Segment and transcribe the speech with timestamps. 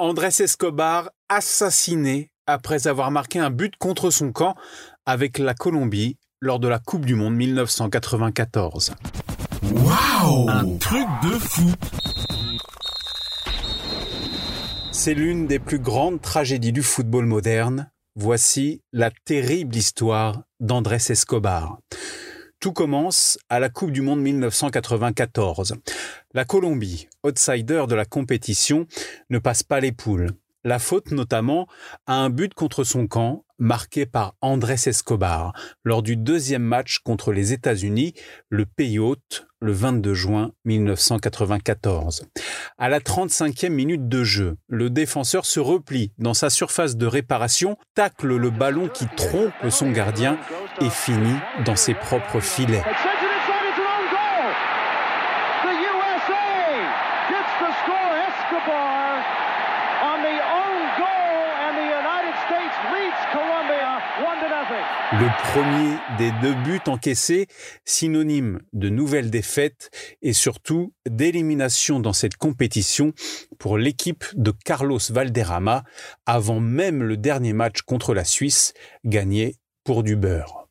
[0.00, 4.54] Andrés Escobar assassiné après avoir marqué un but contre son camp
[5.06, 8.94] avec la Colombie lors de la Coupe du Monde 1994.
[9.72, 11.72] Waouh Un truc de fou
[14.92, 17.90] C'est l'une des plus grandes tragédies du football moderne.
[18.14, 21.78] Voici la terrible histoire d'Andrés Escobar.
[22.60, 25.76] Tout commence à la Coupe du Monde 1994.
[26.34, 28.88] La Colombie, outsider de la compétition,
[29.30, 30.32] ne passe pas les poules.
[30.64, 31.68] La faute notamment
[32.08, 35.52] à un but contre son camp marqué par Andrés Escobar
[35.84, 38.14] lors du deuxième match contre les États-Unis,
[38.48, 42.26] le pays hôte, le 22 juin 1994.
[42.76, 47.76] À la 35e minute de jeu, le défenseur se replie dans sa surface de réparation,
[47.94, 50.38] tacle le ballon qui trompe son gardien
[50.80, 52.82] et finit dans ses propres filets.
[65.10, 67.46] Le premier des deux buts encaissés,
[67.84, 69.90] synonyme de nouvelle défaite
[70.22, 73.12] et surtout d'élimination dans cette compétition
[73.58, 75.84] pour l'équipe de Carlos Valderrama
[76.26, 80.67] avant même le dernier match contre la Suisse gagné pour du beurre.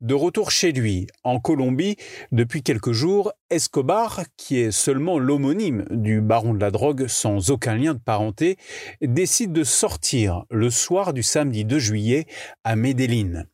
[0.00, 1.96] De retour chez lui, en Colombie,
[2.30, 7.74] depuis quelques jours, Escobar, qui est seulement l'homonyme du baron de la drogue sans aucun
[7.74, 8.58] lien de parenté,
[9.02, 12.26] décide de sortir le soir du samedi 2 juillet
[12.62, 13.48] à Medellín.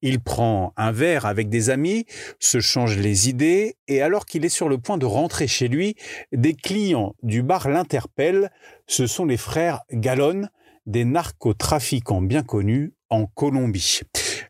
[0.00, 2.06] Il prend un verre avec des amis,
[2.38, 5.96] se change les idées, et alors qu'il est sur le point de rentrer chez lui,
[6.32, 8.50] des clients du bar l'interpellent.
[8.86, 10.48] Ce sont les frères Gallon,
[10.86, 14.00] des narcotrafiquants bien connus en Colombie.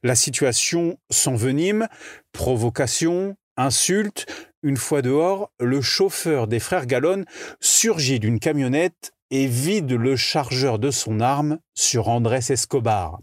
[0.03, 1.89] La situation s'envenime,
[2.33, 4.27] provocation, insulte.
[4.63, 7.25] Une fois dehors, le chauffeur des frères Gallon
[7.61, 13.21] surgit d'une camionnette et vide le chargeur de son arme sur Andrés Escobar.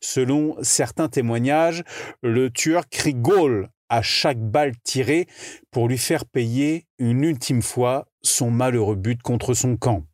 [0.00, 1.84] Selon certains témoignages,
[2.22, 5.26] le tueur crie Gaulle à chaque balle tirée
[5.70, 10.04] pour lui faire payer une ultime fois son malheureux but contre son camp.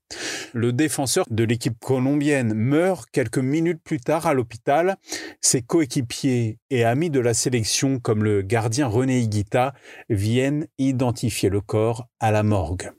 [0.53, 4.97] Le défenseur de l'équipe colombienne meurt quelques minutes plus tard à l'hôpital.
[5.41, 9.75] Ses coéquipiers et amis de la sélection comme le gardien René Higuita
[10.09, 12.91] viennent identifier le corps à la morgue.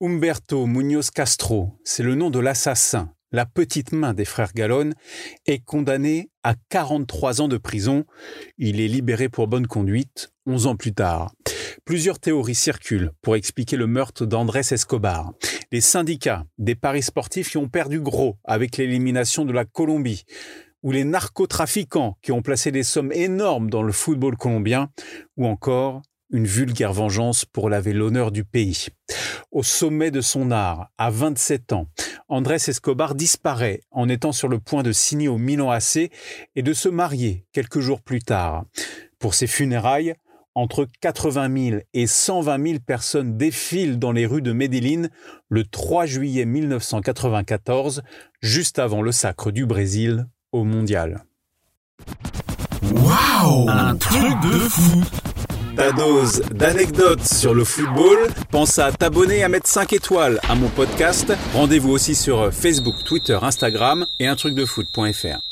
[0.00, 4.90] Humberto Muñoz Castro, c'est le nom de l'assassin, la petite main des frères Gallon,
[5.46, 8.04] est condamné à 43 ans de prison.
[8.58, 11.32] Il est libéré pour bonne conduite 11 ans plus tard.
[11.84, 15.32] Plusieurs théories circulent pour expliquer le meurtre d'Andrés Escobar.
[15.72, 20.24] Les syndicats des paris sportifs qui ont perdu gros avec l'élimination de la Colombie,
[20.82, 24.90] ou les narcotrafiquants qui ont placé des sommes énormes dans le football colombien,
[25.38, 28.88] ou encore une vulgaire vengeance pour laver l'honneur du pays.
[29.50, 31.86] Au sommet de son art, à 27 ans,
[32.28, 36.10] Andrés Escobar disparaît en étant sur le point de signer au Milan AC
[36.54, 38.66] et de se marier quelques jours plus tard.
[39.18, 40.16] Pour ses funérailles,
[40.54, 45.08] entre 80 000 et 120 000 personnes défilent dans les rues de Medellín
[45.48, 48.02] le 3 juillet 1994,
[48.40, 51.24] juste avant le sacre du Brésil au mondial.
[52.92, 55.02] Waouh Un truc de fou
[55.76, 58.18] ta dose d'anecdotes sur le football?
[58.50, 61.32] Pense à t'abonner et à mettre 5 étoiles à mon podcast.
[61.54, 65.51] Rendez-vous aussi sur Facebook, Twitter, Instagram et un truc de foot.fr.